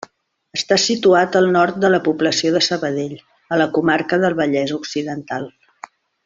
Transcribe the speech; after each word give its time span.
Està 0.59 0.77
situat 0.83 1.35
al 1.39 1.49
nord 1.55 1.77
de 1.83 1.91
la 1.95 1.99
població 2.07 2.53
de 2.55 2.63
Sabadell, 2.69 3.13
a 3.57 3.61
la 3.63 3.69
comarca 3.77 4.21
del 4.25 4.39
Vallès 4.41 4.75
Occidental. 4.83 5.47